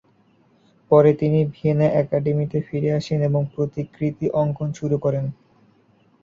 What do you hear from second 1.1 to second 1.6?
তিনি